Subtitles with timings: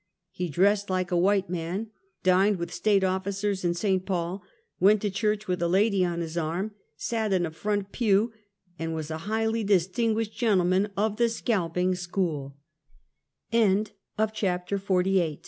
[0.31, 1.91] He dressed like a white man,
[2.23, 4.03] dined with State officers in St.
[4.03, 4.41] Paul,
[4.79, 8.33] went to church with a lady on his arm, sat in a front pew,
[8.79, 12.17] and was a highly distinguished gentleman of the scalping sc